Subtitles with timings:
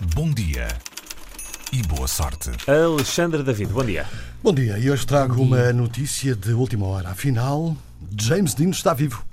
[0.00, 0.68] bom dia
[1.72, 2.50] e boa sorte.
[2.68, 4.06] Alexandre David, bom dia.
[4.42, 7.10] Bom dia, e hoje trago uma notícia de última hora.
[7.10, 7.76] Afinal,
[8.18, 9.24] James Dean está vivo.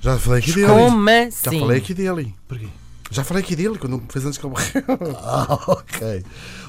[0.00, 0.66] Já falei aqui dele.
[0.66, 1.60] Como Já assim?
[1.60, 2.34] falei aqui dele.
[2.48, 2.68] Porquê?
[3.10, 5.16] Já falei aqui dele quando fez antes que ele morreu.
[5.22, 6.24] Ah, ok.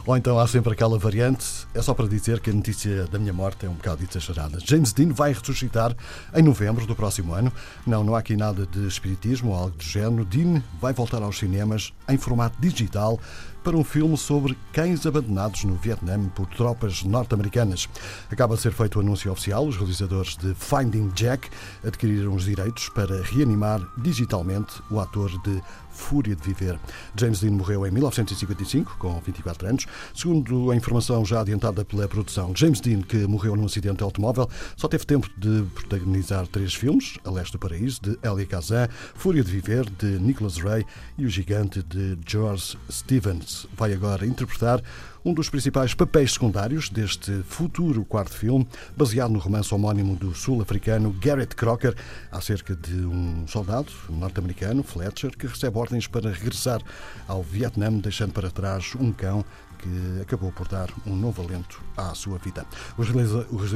[0.06, 3.32] Ou então há sempre aquela variante, é só para dizer que a notícia da minha
[3.32, 4.58] morte é um bocado exagerada.
[4.60, 5.96] James Dean vai ressuscitar
[6.34, 7.54] em novembro do próximo ano.
[7.86, 10.26] Não, não há aqui nada de espiritismo ou algo do género.
[10.26, 13.20] Dean vai voltar aos cinemas em formato digital
[13.64, 17.88] para um filme sobre cães abandonados no Vietnã por tropas norte-americanas.
[18.32, 19.68] Acaba de ser feito o anúncio oficial.
[19.68, 21.48] Os realizadores de Finding Jack
[21.86, 26.80] adquiriram os direitos para reanimar digitalmente o ator de Fúria de Viver.
[27.16, 29.86] James Dean morreu em 1955, com 24 anos.
[30.16, 34.50] Segundo a informação já adiantada pela produção, James Dean, que morreu num acidente de automóvel,
[34.76, 39.44] só teve tempo de protagonizar três filmes: A Leste do Paraíso, de Elia Kazan, Fúria
[39.44, 40.86] de Viver, de Nicholas Ray
[41.18, 43.68] e O Gigante, de George Stevens.
[43.76, 44.82] Vai agora interpretar
[45.24, 51.16] um dos principais papéis secundários deste futuro quarto filme, baseado no romance homónimo do sul-africano
[51.22, 51.96] Garrett Crocker,
[52.32, 56.82] acerca de um soldado norte-americano, Fletcher, que recebe ordens para regressar
[57.28, 59.46] ao Vietnã, deixando para trás um cão
[59.78, 62.64] que acabou por dar um novo alento à sua vida.
[63.00, 63.72] Os, realiza- os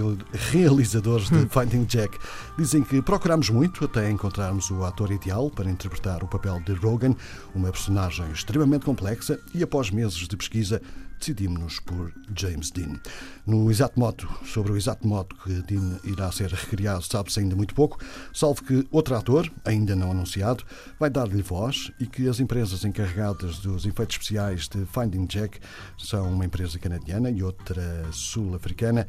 [0.52, 2.20] realizadores de Finding Jack
[2.58, 7.16] dizem que procuramos muito até encontrarmos o ator ideal para interpretar o papel de Rogan,
[7.56, 10.80] uma personagem extremamente complexa, e após meses de pesquisa
[11.26, 13.00] decidimos-nos por James Dean.
[13.48, 17.74] No exato modo, sobre o exato modo que Dean irá ser recriado, sabe-se ainda muito
[17.74, 17.98] pouco,
[18.32, 20.64] salvo que outro ator, ainda não anunciado,
[21.00, 25.60] vai dar-lhe voz e que as empresas encarregadas dos efeitos especiais de Finding Jack
[25.98, 29.08] são uma empresa canadiana e outra sul-africana.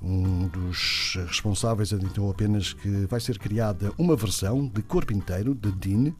[0.00, 5.72] Um dos responsáveis adiantou apenas que vai ser criada uma versão de corpo inteiro de
[5.72, 6.14] Dean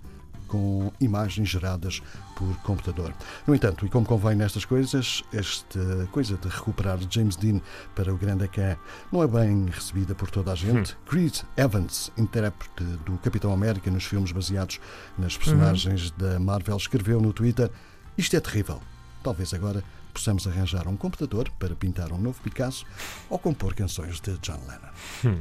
[0.46, 2.02] com imagens geradas
[2.36, 3.12] por computador.
[3.46, 7.60] No entanto, e como convém nestas coisas, esta coisa de recuperar James Dean
[7.94, 8.76] para o grande ecrã
[9.12, 10.96] não é bem recebida por toda a gente.
[11.06, 14.80] Chris Evans, intérprete do Capitão América nos filmes baseados
[15.18, 17.70] nas personagens da Marvel, escreveu no Twitter:
[18.16, 18.80] Isto é terrível.
[19.22, 19.82] Talvez agora
[20.12, 22.86] possamos arranjar um computador para pintar um novo Picasso
[23.28, 25.38] ou compor canções de John Lennon.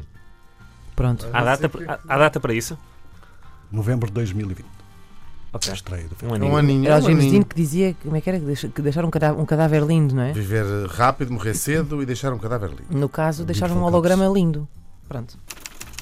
[0.95, 1.27] Pronto.
[1.31, 2.77] Há data, há, há data para isso?
[3.71, 4.65] Novembro de 2020.
[5.55, 5.71] Ok.
[5.71, 6.33] A estreia do Um filme.
[6.33, 6.51] É aninho.
[6.53, 6.85] um aninho.
[6.85, 7.31] Era é o um James.
[7.31, 8.39] Dean que dizia, como é que era?
[8.39, 10.33] Que deixa- que deixar um cadáver, um cadáver lindo, não é?
[10.33, 12.85] Viver rápido, morrer cedo e deixar um cadáver lindo.
[12.97, 14.67] No caso, deixar um holograma lindo.
[15.07, 15.37] Pronto.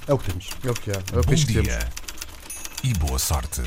[0.08, 0.50] É o que temos.
[0.66, 0.96] É o que há.
[0.96, 1.64] É o Bom que temos.
[1.68, 1.80] dia
[2.84, 3.62] e boa sorte.